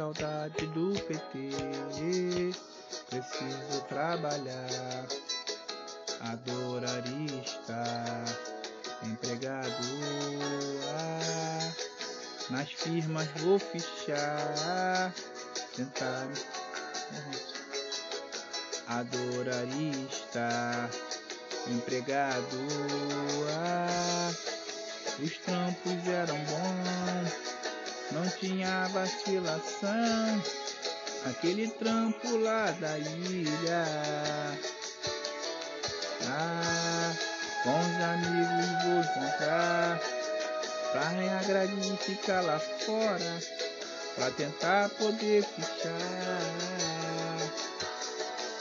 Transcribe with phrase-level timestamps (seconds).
[0.00, 1.50] saudade do PT.
[3.10, 5.06] Preciso trabalhar,
[6.20, 8.24] adoraria estar
[9.02, 9.84] empregado.
[10.94, 11.72] Ah,
[12.50, 15.12] nas firmas vou fichar,
[15.76, 16.28] tentar.
[18.86, 20.90] Adoraria estar
[21.68, 22.58] empregado.
[23.54, 24.32] Ah,
[25.22, 27.49] os trampos eram bons
[28.12, 30.42] não tinha vacilação.
[31.26, 33.84] Aquele trampo lá da ilha.
[36.26, 37.12] Ah,
[37.62, 40.00] com os amigos vou encontrar.
[40.92, 43.38] Pra grade e ficar lá fora.
[44.16, 46.50] Pra tentar poder fichar.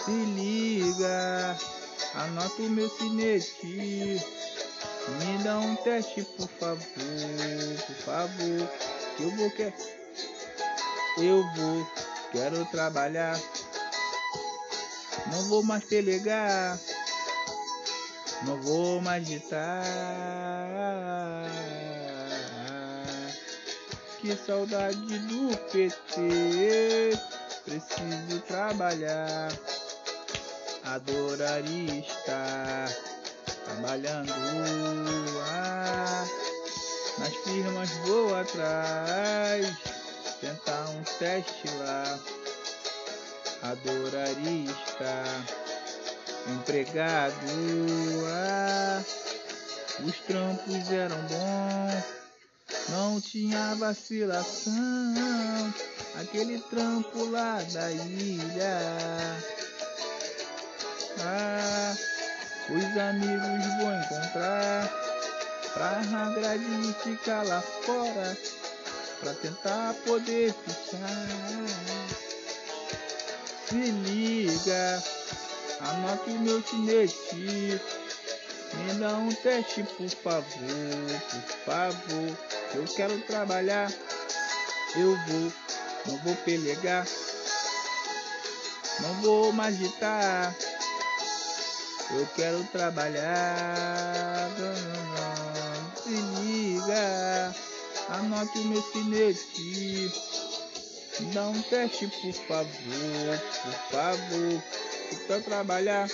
[0.05, 1.57] Se liga,
[2.15, 4.21] anota o meu sinete.
[5.17, 6.85] Me dá um teste, por favor,
[7.87, 8.98] por favor.
[9.19, 9.73] Eu vou quer.
[11.17, 11.87] Eu vou,
[12.31, 13.37] quero trabalhar.
[15.31, 16.79] Não vou mais pelegar.
[18.43, 19.83] Não vou mais ditar.
[24.21, 27.17] Que saudade do PT.
[27.65, 29.51] Preciso trabalhar.
[30.85, 32.89] Adoraria estar
[33.65, 34.31] trabalhando.
[35.45, 36.25] Ah,
[37.19, 39.67] nas firmas vou atrás,
[40.39, 42.19] tentar um teste lá.
[43.61, 45.45] Adoraria estar
[46.47, 47.35] empregado.
[48.25, 49.03] Ah,
[50.03, 52.03] os trampos eram bons,
[52.89, 54.73] não tinha vacilação.
[56.21, 59.37] Aquele trampo lá da ilha.
[61.21, 61.95] Ah,
[62.69, 65.08] os amigos vou encontrar
[65.79, 68.37] pra grade ficar lá fora,
[69.21, 71.07] pra tentar poder ficar.
[73.65, 75.03] Se liga,
[75.79, 77.79] anota o meu tinete,
[78.73, 80.43] me dá um teste por favor,
[81.31, 82.37] por favor.
[82.75, 83.89] Eu quero trabalhar,
[84.97, 85.53] eu vou,
[86.07, 87.07] não vou pelegar,
[88.99, 90.53] não vou mais agitar.
[92.11, 94.49] Eu quero trabalhar
[96.99, 97.55] liga,
[98.09, 100.11] anote o meu sinete.
[101.33, 104.63] Dá um teste, por favor, por favor.
[105.27, 106.07] Pra trabalhar,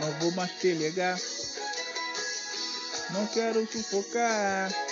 [0.00, 1.18] não vou mais pelegar.
[3.10, 4.83] Não quero sufocar.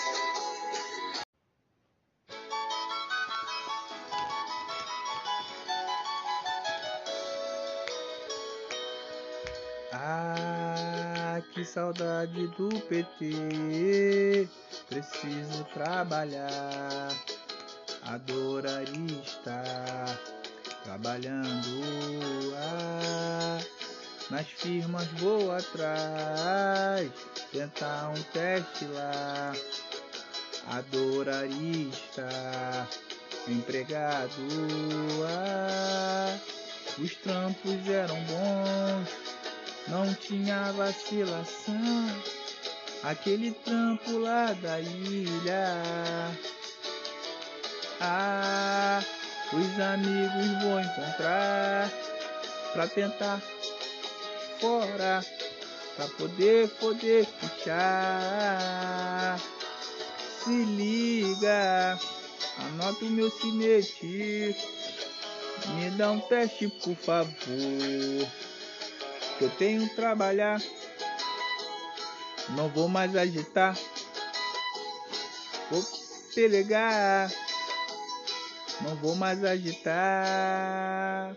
[11.63, 14.49] Que saudade do PT.
[14.89, 17.09] Preciso trabalhar,
[18.03, 20.19] adoraria estar
[20.83, 21.81] trabalhando.
[24.29, 27.11] Nas firmas vou atrás,
[27.53, 29.53] tentar um teste lá.
[30.67, 32.89] Adoraria estar
[33.47, 34.33] empregado.
[36.99, 39.32] Os trampos eram bons
[39.89, 41.75] não tinha vacilação.
[43.03, 45.75] Aquele trampo lá da ilha.
[48.01, 49.03] Ah,
[49.53, 51.91] os amigos vou encontrar
[52.73, 53.43] pra tentar
[54.61, 55.25] fora,
[55.97, 59.39] pra poder poder puxar.
[60.45, 61.99] Se liga,
[62.59, 64.57] anota o meu sinete,
[65.75, 67.33] me dá um teste por favor
[69.43, 70.63] eu tenho que trabalhar.
[72.51, 73.77] Não vou mais agitar.
[75.71, 75.85] Vou
[76.35, 77.31] pelegar.
[78.83, 81.37] Não vou mais agitar.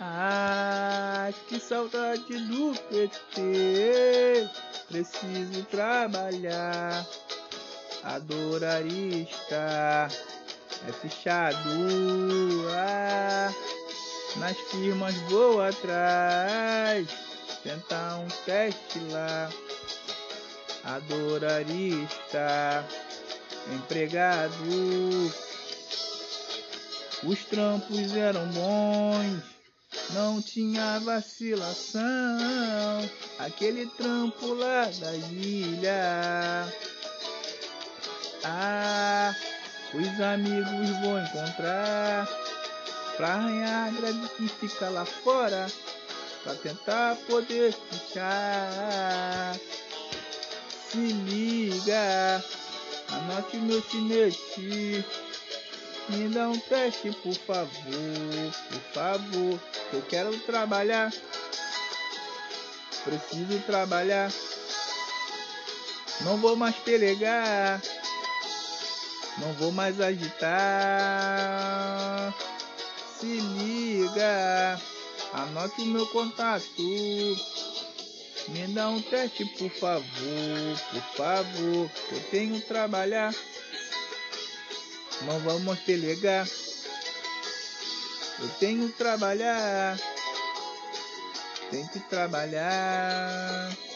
[0.00, 4.48] Ah, que saudade do PT.
[4.88, 7.06] Preciso trabalhar.
[8.02, 10.10] Adoraria estar.
[10.86, 11.56] É fechado.
[12.70, 13.50] Ah,
[14.36, 17.08] nas firmas vou atrás,
[17.62, 19.50] tentar um teste lá.
[20.84, 22.86] Adoraria estar
[23.72, 25.32] empregado.
[27.22, 29.42] Os trampos eram bons,
[30.10, 32.02] não tinha vacilação.
[33.38, 36.68] Aquele trampo lá da ilha.
[38.44, 39.34] Ah,
[39.94, 42.28] os amigos vou encontrar
[43.16, 45.66] pra arranhar a grade que fica lá fora,
[46.42, 49.58] pra tentar poder fichar.
[50.90, 52.42] Se liga,
[53.14, 55.04] Anote meu sinete.
[56.08, 57.70] Me dá um teste, por favor,
[58.70, 59.60] por favor.
[59.92, 61.12] Eu quero trabalhar.
[63.04, 64.32] Preciso trabalhar.
[66.22, 67.80] Não vou mais pelegar.
[69.38, 70.52] Não vou mais agitar.
[73.18, 74.80] Se liga.
[75.32, 76.82] Anote o meu contato.
[78.48, 80.04] Me dá um teste, por favor,
[80.90, 81.90] por favor.
[82.12, 83.34] Eu tenho que trabalhar.
[85.22, 86.46] Não vamos pelegar.
[88.40, 89.98] Eu tenho que trabalhar.
[91.70, 93.84] Tem que trabalhar.